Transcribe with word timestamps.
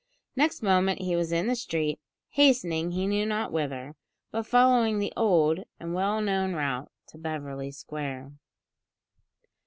Next 0.35 0.63
moment 0.63 0.99
he 0.99 1.15
was 1.15 1.31
in 1.31 1.45
the 1.45 1.55
street 1.55 1.99
hastening 2.29 2.89
he 2.89 3.05
knew 3.05 3.23
not 3.23 3.51
whither; 3.51 3.95
but 4.31 4.47
following 4.47 4.97
the 4.97 5.13
old 5.15 5.59
and 5.79 5.93
well 5.93 6.19
known 6.21 6.55
route 6.55 6.89
to 7.09 7.19
Beverly 7.19 7.69
Square. 7.71 8.31